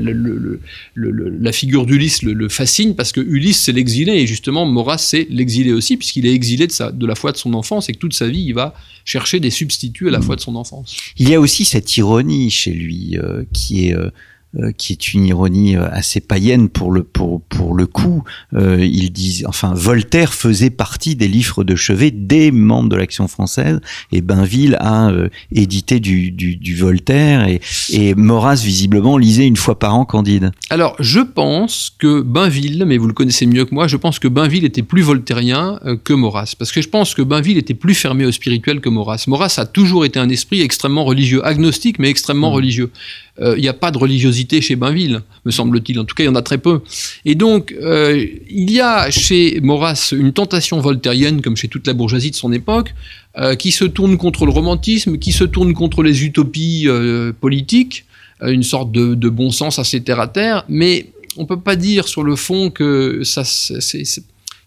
[0.95, 5.73] la figure d'Ulysse le, fascine, parce que Ulysse, c'est l'exilé, et justement, Maurras, c'est l'exilé
[5.73, 8.27] aussi, puisqu'il est exilé de, de la foi de son enfance, et que toute sa
[8.27, 10.23] vie, il va chercher des substituts à la hmm.
[10.23, 10.95] foi de son enfance.
[11.17, 13.95] Il y a aussi cette ironie chez lui, euh, qui est...
[13.95, 14.09] Euh, euh,
[14.77, 18.23] qui est une ironie euh, assez païenne pour le pour pour le coup.
[18.53, 23.27] Euh, il dit, enfin, Voltaire faisait partie des livres de chevet des membres de l'Action
[23.27, 23.79] française,
[24.11, 29.55] et Bainville a euh, édité du, du, du, Voltaire, et, et Maurras visiblement lisait une
[29.55, 30.51] fois par an Candide.
[30.69, 34.27] Alors, je pense que Bainville, mais vous le connaissez mieux que moi, je pense que
[34.27, 38.25] Bainville était plus voltairien que Maurras, parce que je pense que Bainville était plus fermé
[38.25, 39.23] au spirituel que Maurras.
[39.27, 42.55] Maurras a toujours été un esprit extrêmement religieux, agnostique mais extrêmement mmh.
[42.55, 42.91] religieux.
[43.39, 45.99] Il n'y a pas de religiosité chez Bainville, me semble-t-il.
[45.99, 46.81] En tout cas, il y en a très peu.
[47.25, 51.93] Et donc, euh, il y a chez Maurras une tentation voltairienne, comme chez toute la
[51.93, 52.93] bourgeoisie de son époque,
[53.37, 58.05] euh, qui se tourne contre le romantisme, qui se tourne contre les utopies euh, politiques,
[58.45, 62.23] une sorte de, bon sens assez terre à terre, mais on peut pas dire sur
[62.23, 63.43] le fond que ça,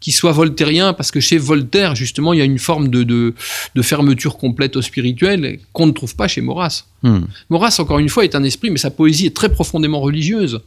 [0.00, 3.82] qui soit voltairien, parce que chez Voltaire, justement, il y a une forme de, de,
[3.82, 6.84] fermeture complète au spirituel qu'on ne trouve pas chez Maurras.
[7.02, 7.20] Hmm.
[7.50, 10.60] Maurras, encore une fois, est un esprit, mais sa poésie est très profondément religieuse.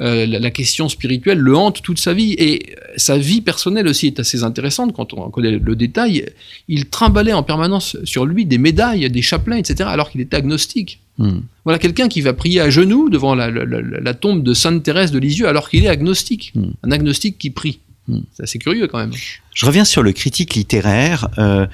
[0.00, 2.34] Euh, la, question spirituelle le hante toute sa vie.
[2.38, 6.26] Et sa vie personnelle aussi est assez intéressante quand on connaît le détail.
[6.68, 11.00] Il trimballait en permanence sur lui des médailles, des chapelains, etc., alors qu'il était agnostique.
[11.18, 11.40] Hmm.
[11.64, 15.48] Voilà quelqu'un qui va prier à genoux devant la, tombe de Sainte Thérèse de Lisieux
[15.48, 16.52] alors qu'il est agnostique.
[16.54, 16.70] Hmm.
[16.84, 17.80] Un agnostique qui prie.
[18.08, 18.20] Hmm.
[18.32, 19.12] C'est assez curieux quand même.
[19.54, 21.28] Je reviens sur le critique littéraire.
[21.38, 21.66] Euh,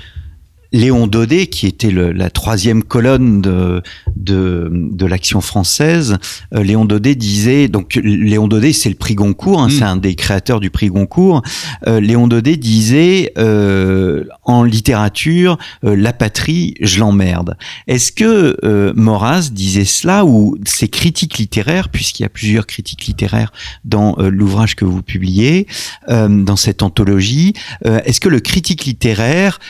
[0.74, 3.80] Léon Daudet, qui était la troisième colonne de,
[4.16, 6.18] de, de l'action française,
[6.52, 9.70] euh, Léon Daudet disait, donc Léon Daudet c'est le prix Goncourt, hein, mm.
[9.70, 11.42] c'est un des créateurs du prix Goncourt,
[11.86, 17.56] euh, Léon Daudet disait euh, en littérature, la patrie, je l'emmerde.
[17.86, 23.52] Est-ce que Maurras disait cela ou ses critiques littéraires, puisqu'il y a plusieurs critiques littéraires
[23.84, 25.66] dans l'ouvrage que vous publiez,
[26.08, 29.60] dans cette anthologie, est-ce que le critique littéraire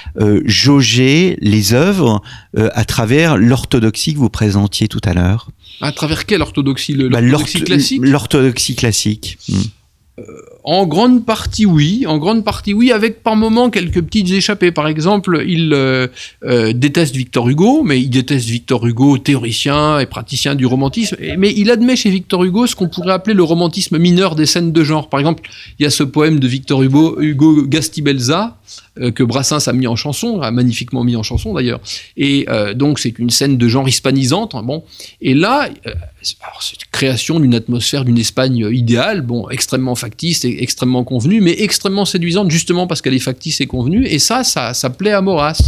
[0.96, 2.22] les œuvres
[2.56, 5.50] euh, à travers l'orthodoxie que vous présentiez tout à l'heure.
[5.80, 8.00] À travers quelle orthodoxie bah, L'orthodoxie classique?
[8.04, 9.38] L'orthodoxie classique.
[9.48, 10.22] Hmm.
[10.62, 14.70] en grande partie oui, en grande partie oui, avec par moments quelques petites échappées.
[14.70, 16.06] Par exemple, il euh,
[16.44, 21.16] euh, déteste Victor Hugo, mais il déteste Victor Hugo, théoricien et praticien du romantisme.
[21.36, 24.70] Mais il admet chez Victor Hugo ce qu'on pourrait appeler le romantisme mineur des scènes
[24.70, 25.08] de genre.
[25.08, 29.68] Par exemple, il y a ce poème de Victor Hugo, Hugo Gastibelza, euh, que Brassens
[29.68, 31.80] a mis en chanson, a magnifiquement mis en chanson d'ailleurs.
[32.16, 34.54] Et donc c'est une scène de genre hispanisante.
[34.54, 34.84] Hein, bon,
[35.20, 35.68] et là,
[36.22, 36.36] c'est
[36.74, 42.04] une création d'une atmosphère d'une Espagne idéale, bon, extrêmement factice, et extrêmement convenue, mais extrêmement
[42.04, 44.06] séduisante justement parce qu'elle est factice et convenue.
[44.06, 45.60] Et ça, ça, ça plaît à Maurras.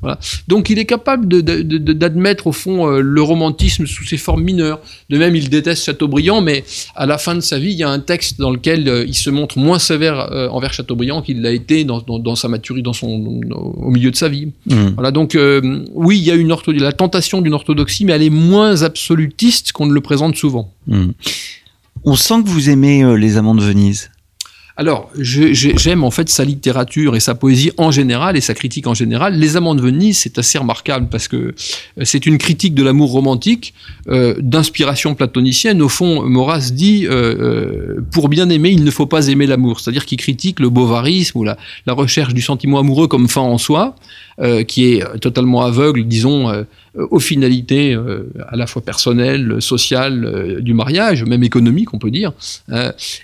[0.00, 0.18] Voilà.
[0.48, 4.80] Donc il est capable d'admettre au fond euh, le romantisme sous ses formes mineures.
[5.10, 6.64] De même, il déteste Chateaubriand, mais
[6.94, 9.14] à la fin de sa vie, il y a un texte dans lequel euh, il
[9.14, 13.40] se montre moins sévère euh, envers Chateaubriand qu'il l'a été dans, sa maturité, dans son,
[13.52, 14.52] au milieu de sa vie.
[14.66, 14.74] Mmh.
[14.94, 15.10] Voilà.
[15.10, 15.36] Donc
[15.94, 19.86] oui, il y a une la tentation d'une orthodoxie, mais elle est moins absolutiste qu'on
[19.86, 20.72] ne le présente souvent.
[20.86, 21.10] Hmm.
[22.04, 24.10] On sent que vous aimez euh, les amants de Venise.
[24.76, 28.94] Alors, j'aime en fait sa littérature et sa poésie en général et sa critique en
[28.94, 29.38] général.
[29.38, 31.52] Les Amants de Venise, c'est assez remarquable parce que euh,
[32.04, 33.74] c'est une critique de l'amour romantique
[34.08, 35.82] euh, d'inspiration platonicienne.
[35.82, 37.06] Au fond, Maurras dit
[38.10, 39.80] pour bien aimer, il ne faut pas aimer l'amour.
[39.80, 41.56] C'est-à-dire qu'il critique le bovarisme ou la,
[41.88, 43.94] recherche du sentiment amoureux comme fin en soi,
[44.66, 50.60] qui est totalement aveugle, disons euh, aux finalités euh, à la fois personnelles, sociales euh,
[50.60, 52.32] du mariage, même économiques, on peut dire.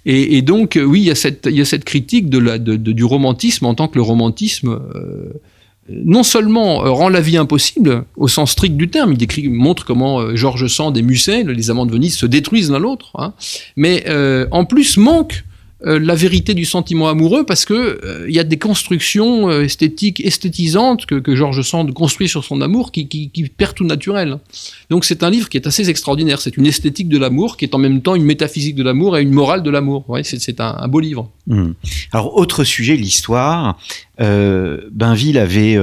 [0.07, 2.77] Et, et, donc, oui, il y a cette, y a cette critique de la, de,
[2.77, 4.81] du romantisme en tant que le romantisme
[5.91, 10.37] non seulement rend la vie impossible au sens strict du terme, il décrit, montre comment
[10.37, 13.33] Georges Sand et Musset, les amants de Venise, se détruisent l'un l'autre, hein,
[13.77, 14.05] mais
[14.51, 15.45] en plus manque
[15.87, 19.63] euh, la vérité du sentiment amoureux parce que il euh, y a des constructions euh,
[19.63, 24.39] esthétiques esthétisantes que, que Georges Sand construit sur son amour qui, qui, perd tout naturel.
[24.91, 26.41] Donc c'est un livre qui est assez extraordinaire.
[26.41, 29.23] C'est une esthétique de l'amour qui est en même temps une métaphysique de l'amour et
[29.23, 30.05] une morale de l'amour.
[30.25, 31.31] C'est un, beau livre.
[31.47, 31.73] Hmm.
[32.11, 33.79] Alors autre sujet, l'histoire.
[34.19, 35.79] Bainville avait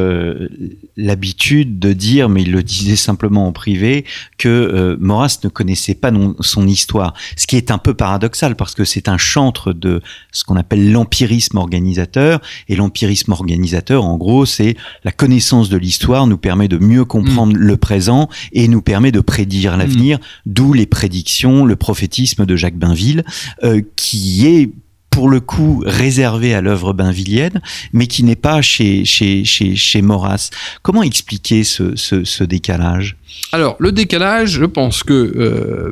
[0.97, 4.03] l'habitude de dire, mais il le disait simplement en privé,
[4.38, 7.13] que Maurras ne connaissait pas non, son histoire.
[7.38, 9.85] Ce qui est un peu paradoxal parce que c'est un chantre de
[10.32, 12.41] ce qu'on appelle l'empirisme organisateur.
[12.67, 17.54] Et l'empirisme organisateur, en gros, c'est la connaissance de l'histoire nous permet de mieux comprendre
[17.54, 17.58] mm.
[17.58, 20.21] le présent et nous permet de prédire l'avenir, mm.
[20.45, 23.24] d'où les prédictions, le prophétisme de Jacques Bainville,
[23.63, 24.69] euh, qui est
[25.15, 27.62] pour le coup réservé à l'œuvre bainvillienne,
[27.93, 30.49] mais qui n'est pas chez, chez, chez, chez Maurras.
[30.82, 33.15] Comment expliquer ce, ce, décalage?
[33.54, 35.91] Alors, le décalage, je pense que euh,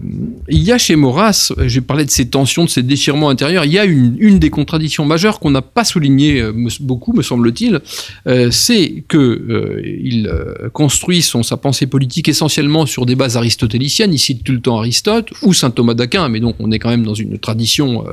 [0.49, 3.71] il y a chez Maurras, j'ai parlé de ces tensions, de ces déchirements intérieurs, il
[3.71, 7.79] y a une, une des contradictions majeures qu'on n'a pas souligné euh, beaucoup, me semble-t-il,
[8.27, 10.29] euh, c'est que il
[10.73, 14.79] construit son, sa pensée politique essentiellement sur des bases aristotéliciennes, il cite tout le temps
[14.79, 18.03] Aristote ou saint Thomas d'Aquin, mais donc on est quand même dans une tradition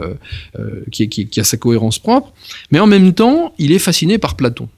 [0.90, 2.32] qui, qui, qui a sa cohérence propre,
[2.70, 4.68] mais en même temps, il est fasciné par Platon.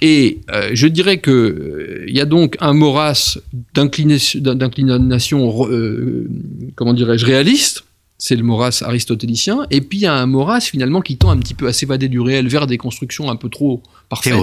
[0.00, 3.38] Et euh, je dirais que euh, il y a donc un moras
[3.74, 6.28] d'inclination, euh,
[6.74, 7.84] comment dirais-je, réaliste.
[8.20, 9.66] C'est le moras aristotélicien.
[9.70, 12.08] Et puis il y a un moras finalement qui tend un petit peu à s'évader
[12.08, 14.34] du réel vers des constructions un peu trop parfaites,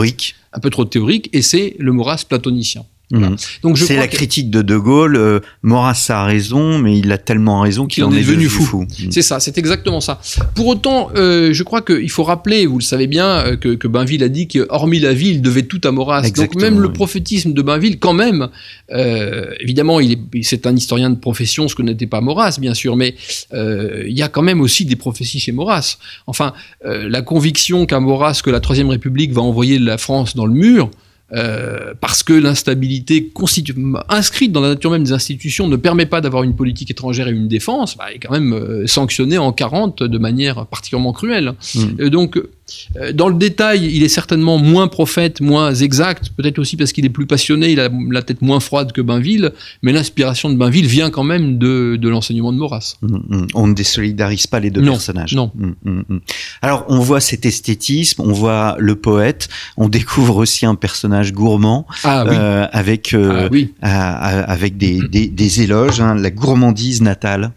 [0.53, 1.29] un peu trop théoriques.
[1.33, 2.85] Et c'est le moras platonicien.
[3.11, 3.35] Mhm.
[3.61, 5.15] Donc c'est la critique de De Gaulle.
[5.15, 8.81] Euh, Maurras a raison, mais il a tellement raison qu'il en, est devenu fou.
[8.81, 9.11] Mhm.
[9.11, 10.19] C'est ça, c'est exactement ça.
[10.55, 13.87] Pour autant, euh, je crois qu'il faut rappeler, vous le savez bien, euh, que, que
[13.87, 16.29] Bainville a dit que hormis la vie, il devait tout à Maurras.
[16.31, 18.49] Donc même le prophétisme de Bainville, quand même,
[18.91, 22.95] euh, évidemment, il c'est un historien de profession, ce que n'était pas Maurras, bien sûr,
[22.95, 23.15] mais
[23.53, 25.97] il y a quand même aussi des prophéties chez Maurras.
[26.27, 30.53] Enfin, la conviction qu'à Maurras que la Troisième République va envoyer la France dans le
[30.53, 30.89] mur.
[31.33, 33.31] Euh, parce que l'instabilité
[34.09, 37.31] inscrite dans la nature même des institutions ne permet pas d'avoir une politique étrangère et
[37.31, 41.55] une défense, bah, est quand même euh, sanctionnée en 40 de manière particulièrement cruelle.
[41.73, 41.79] Mmh.
[41.99, 42.39] Euh, donc
[43.13, 47.09] dans le détail, il est certainement moins prophète, moins exact, peut-être aussi parce qu'il est
[47.09, 49.51] plus passionné, il a la tête moins froide que Bainville,
[49.83, 52.95] mais l'inspiration de Bainville vient quand même de, de l'enseignement de Maurras.
[53.01, 53.47] Mm, mm.
[53.53, 55.33] On ne désolidarise pas les deux personnages.
[55.35, 55.51] Non.
[55.55, 56.01] Mm,
[56.61, 59.47] Alors, on voit cet esthétisme, on voit le poète,
[59.77, 62.35] on découvre aussi un personnage gourmand, ah, oui.
[62.35, 63.49] euh, avec, euh,
[63.81, 67.51] ah, avec des, des, des éloges, hein, la gourmandise natale.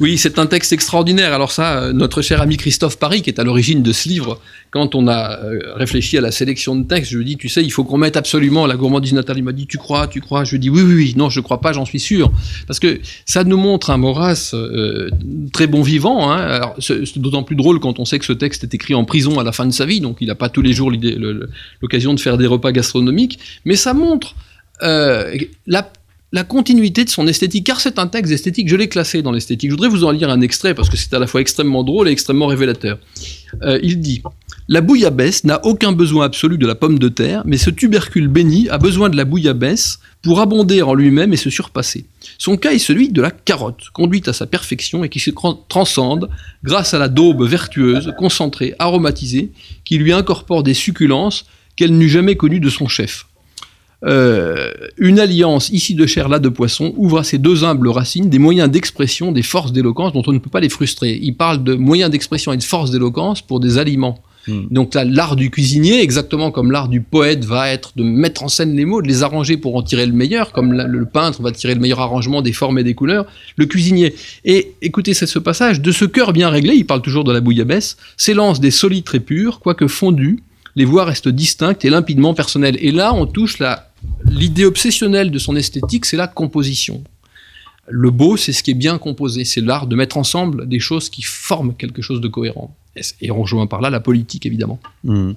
[0.00, 1.32] Oui, c'est un texte extraordinaire.
[1.32, 4.40] Alors ça, euh, notre cher ami Christophe Paris, qui est à l'origine de ce livre,
[4.70, 7.48] quand on a euh, réfléchi à la sélection de textes, je lui ai dit, tu
[7.48, 9.38] sais, il faut qu'on mette absolument la gourmandise natale.
[9.38, 10.44] Il m'a dit, tu crois, tu crois?
[10.44, 12.32] Je lui ai dit, oui, oui, oui, non, je ne crois pas, j'en suis sûr.
[12.66, 15.10] Parce que ça nous montre un Maurras euh,
[15.52, 16.32] très bon vivant.
[16.32, 16.60] Hein.
[16.78, 19.44] c'est d'autant plus drôle quand on sait que ce texte est écrit en prison à
[19.44, 20.92] la fin de sa vie, donc il n'a pas tous les jours
[21.82, 23.38] l'occasion de faire des repas gastronomiques.
[23.64, 24.34] Mais ça montre
[24.80, 25.92] la
[26.34, 29.70] la continuité de son esthétique, car c'est un texte esthétique, je l'ai classé dans l'esthétique.
[29.70, 32.08] Je voudrais vous en lire un extrait parce que c'est à la fois extrêmement drôle
[32.08, 32.98] et extrêmement révélateur.
[33.62, 34.20] Euh, il dit
[34.66, 38.68] La bouillabaisse n'a aucun besoin absolu de la pomme de terre, mais ce tubercule béni
[38.68, 42.04] a besoin de la bouillabaisse pour abonder en lui-même et se surpasser.
[42.36, 45.30] Son cas est celui de la carotte, conduite à sa perfection et qui se
[45.68, 46.28] transcende
[46.64, 49.52] grâce à la daube vertueuse, concentrée, aromatisée,
[49.84, 51.44] qui lui incorpore des succulences
[51.76, 53.26] qu'elle n'eût jamais connues de son chef.
[54.06, 58.28] Euh, une alliance ici de chair, là de poisson, ouvre à ces deux humbles racines
[58.28, 61.18] des moyens d'expression, des forces d'éloquence dont on ne peut pas les frustrer.
[61.20, 64.22] Il parle de moyens d'expression et de forces d'éloquence pour des aliments.
[64.46, 64.64] Hmm.
[64.70, 68.48] Donc là, l'art du cuisinier, exactement comme l'art du poète va être de mettre en
[68.48, 71.50] scène les mots, de les arranger pour en tirer le meilleur, comme le peintre va
[71.50, 73.24] tirer le meilleur arrangement des formes et des couleurs,
[73.56, 74.14] le cuisinier.
[74.44, 77.40] Et écoutez c'est ce passage, de ce cœur bien réglé, il parle toujours de la
[77.40, 80.40] bouillabaisse, s'élance des solides très purs, quoique fondus,
[80.76, 82.76] les voix restent distinctes et limpidement personnelles.
[82.80, 83.93] Et là, on touche la
[84.24, 87.02] l'idée obsessionnelle de son esthétique, c'est la composition.
[87.88, 91.10] Le beau, c'est ce qui est bien composé, c'est l'art de mettre ensemble des choses
[91.10, 92.74] qui forment quelque chose de cohérent.
[93.20, 94.80] Et on rejoint par là la politique, évidemment.
[95.02, 95.32] Hmm.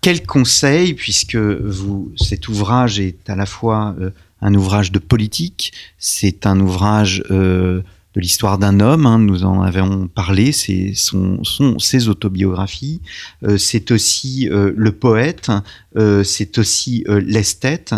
[0.00, 5.72] Quel conseil, puisque vous, cet ouvrage est à la fois euh, un ouvrage de politique,
[5.98, 7.82] c'est un ouvrage euh,
[8.18, 11.40] l'histoire d'un homme, hein, nous en avons parlé, c'est son,
[11.78, 13.00] ses autobiographies,
[13.44, 15.50] euh, c'est aussi euh, le poète,
[15.96, 17.94] euh, c'est aussi l'esthète.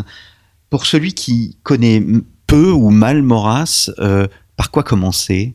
[0.69, 2.05] Pour celui qui connaît
[2.47, 3.91] peu ou mal Maurras,
[4.57, 5.55] par quoi commencer?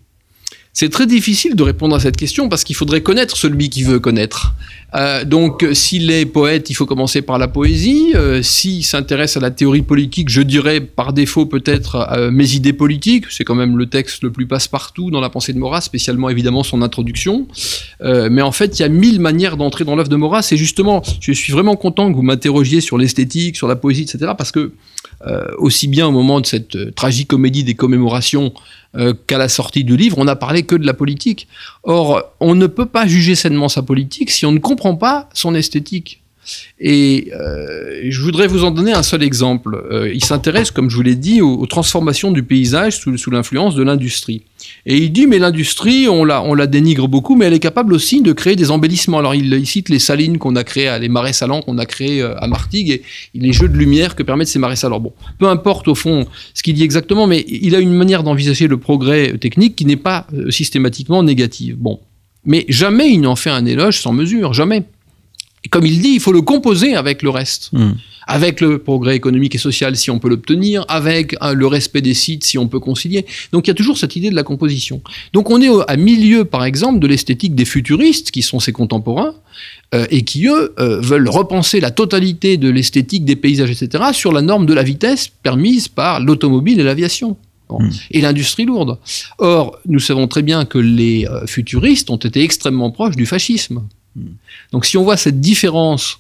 [0.76, 4.02] C'est très difficile de répondre à cette question parce qu'il faudrait connaître celui qui veut
[4.02, 4.56] connaître.
[4.94, 8.12] Euh, donc, s'il est poète, il faut commencer par la poésie.
[8.14, 12.74] Euh, s'il s'intéresse à la théorie politique, je dirais par défaut peut-être euh, mes idées
[12.74, 13.24] politiques.
[13.30, 16.64] C'est quand même le texte le plus passe-partout dans la pensée de Maurras, spécialement évidemment
[16.64, 17.48] son introduction.
[18.02, 20.46] mais en fait, il y a mille manières d'entrer dans l'œuvre de Maurras.
[20.52, 24.34] Et justement, je suis vraiment content que vous m'interrogiez sur l'esthétique, sur la poésie, etc.
[24.38, 24.74] Parce que
[25.58, 28.54] aussi bien au moment de cette tragique comédie des commémorations
[28.98, 31.50] euh, qu'à la sortie du livre, on n'a parlé que de la politique.
[31.84, 35.54] Or, on ne peut pas juger sainement sa politique si on ne comprend pas son
[35.54, 36.22] esthétique.
[36.80, 39.84] Et euh, je voudrais vous en donner un seul exemple.
[39.92, 43.84] Euh, il s'intéresse, comme je vous l'ai dit, aux, transformations du paysage sous l'influence de
[43.84, 44.44] l'industrie.
[44.88, 47.94] Et il dit, mais l'industrie, on la, on la dénigre beaucoup, mais elle est capable
[47.94, 49.18] aussi de créer des embellissements.
[49.18, 52.38] Alors il, cite les salines qu'on a créées, les marais salants qu'on a créés euh,
[52.38, 53.02] à Martigues, et
[53.34, 55.00] les jeux de lumière que permettent ces marais salants.
[55.00, 58.68] Bon, peu importe au fond ce qu'il dit exactement, mais il a une manière d'envisager
[58.68, 61.78] le progrès technique qui n'est pas systématiquement négative.
[61.80, 62.00] Bon,
[62.46, 64.84] mais jamais il n'en fait un éloge sans mesure, jamais.
[65.66, 67.72] Et comme il dit, il faut le composer avec le reste.
[67.74, 67.94] Hmm.
[68.28, 72.16] Avec le progrès économique et social si on peut l'obtenir, avec euh, le respect des
[72.16, 73.26] sites si on peut concilier.
[73.52, 75.02] Donc il y a toujours cette idée de la composition.
[75.34, 79.36] Donc on est à milieu, par exemple, de l'esthétique des futuristes, qui sont ses contemporains,
[79.94, 84.34] euh, et qui, eux, euh, veulent repenser la totalité de l'esthétique des paysages, etc., sur
[84.34, 87.38] la norme de la vitesse permise par l'automobile et l'aviation.
[87.70, 87.90] Hmm.
[88.12, 88.98] Et l'industrie lourde.
[89.40, 93.82] Or, nous savons très bien que les futuristes ont été extrêmement proches du fascisme.
[94.72, 96.20] Donc si on voit cette différence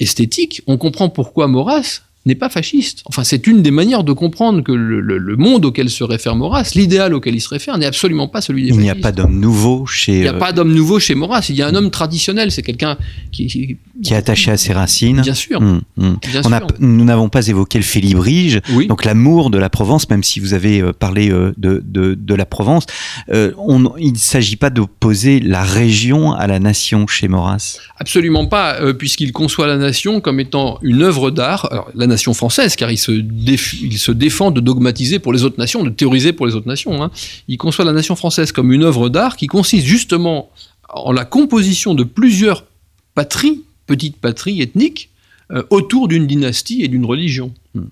[0.00, 3.02] esthétique, on comprend pourquoi Maurras n'est pas fasciste.
[3.06, 7.12] Enfin, c'est une des manières de comprendre que le, monde auquel se réfère Maurras, l'idéal
[7.12, 9.84] auquel il se réfère, n'est absolument pas celui des Il n'y a pas d'homme nouveau
[9.84, 10.18] chez...
[10.18, 12.62] Il n'y a pas d'homme nouveau chez Maurras, il y a un homme traditionnel, c'est
[12.62, 12.96] quelqu'un
[13.30, 13.76] qui, qui...
[14.10, 15.20] est attaché à ses racines.
[15.20, 15.60] Bien sûr.
[15.60, 16.18] Hum, hum.
[16.80, 20.80] nous n'avons pas évoqué le félibrige, donc l'amour de la Provence, même si vous avez
[20.80, 22.86] euh, parlé euh, de, de, la Provence.
[23.30, 23.52] Euh,
[23.98, 27.78] il ne s'agit pas d'opposer la région à la nation chez Maurras.
[27.98, 31.68] Absolument pas, puisqu'il conçoit la nation comme étant une œuvre d'art.
[31.70, 35.90] Alors, la nation française, car il se, défend de dogmatiser pour les autres nations, de
[35.90, 37.02] théoriser pour les autres nations.
[37.02, 37.10] Hein.
[37.48, 40.50] Il conçoit la nation française comme une œuvre d'art qui consiste justement
[40.88, 42.64] en la composition de plusieurs
[43.14, 45.10] patries, petites patries ethniques,
[45.52, 47.52] euh, autour d'une dynastie et d'une religion.
[47.74, 47.88] Hmm.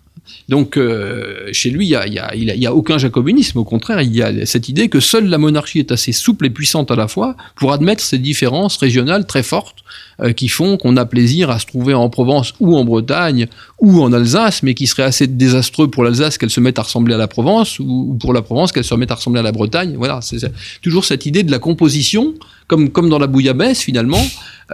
[0.49, 3.59] Donc, euh, chez lui, il n'y a, aucun jacobinisme.
[3.59, 6.51] Au contraire, il y a cette idée que seule la monarchie est assez souple et
[6.51, 9.81] puissante à la fois pour admettre ces différences régionales très fortes
[10.20, 13.46] euh, qui font qu'on a plaisir à se trouver en Provence ou en Bretagne
[13.81, 17.14] ou en Alsace, mais qui serait assez désastreux pour l'Alsace qu'elle se mette à ressembler
[17.14, 19.94] à la Provence ou, pour la Provence qu'elle se remette à ressembler à la Bretagne.
[19.96, 20.38] Voilà, c'est
[20.83, 22.35] toujours cette idée de la composition,
[22.66, 24.25] comme, comme dans la bouillabaisse finalement,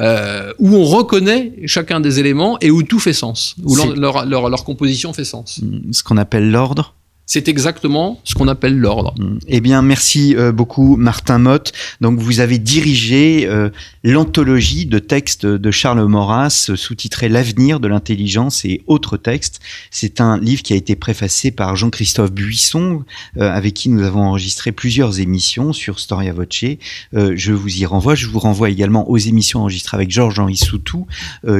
[0.01, 4.49] euh, où on reconnaît chacun des éléments et où tout fait sens, où leur, leur,
[4.49, 5.61] leur, composition fait sens.
[5.93, 6.95] Ce qu'on appelle l'ordre
[7.29, 9.15] c'est exactement ce qu'on appelle l'ordre.
[9.19, 9.39] Mm.
[9.49, 11.73] Eh bien, merci euh, beaucoup, Martin Mott.
[12.01, 13.69] Donc, vous avez dirigé euh,
[14.03, 19.61] l'anthologie de textes de Charles Maurras, euh, sous-titré L'avenir de l'intelligence et autres textes.
[19.91, 23.05] C'est un livre qui a été préfacé par Jean-Christophe Buisson,
[23.39, 26.65] avec qui nous avons enregistré plusieurs émissions sur Storia Voce.
[27.13, 28.15] je vous y renvoie.
[28.15, 31.07] Je vous renvoie également aux émissions enregistrées avec Georges-Henri Soutou,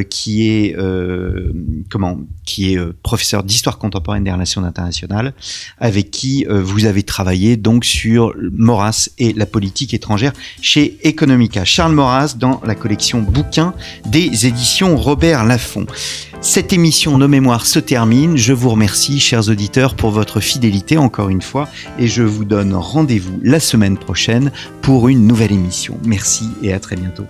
[0.09, 0.75] qui est
[1.91, 5.35] comment, qui est professeur d'histoire contemporaine des relations internationales
[5.79, 11.65] avec qui euh, vous avez travaillé donc sur Maurras et la politique étrangère chez Economica.
[11.65, 13.75] Charles Maurras dans la collection bouquins
[14.07, 15.87] des éditions Robert Laffont.
[16.41, 18.37] Cette émission Nos Mémoires se termine.
[18.37, 21.69] Je vous remercie, chers auditeurs, pour votre fidélité encore une fois
[21.99, 25.99] et je vous donne rendez-vous la semaine prochaine pour une nouvelle émission.
[26.05, 27.27] Merci et à très bientôt.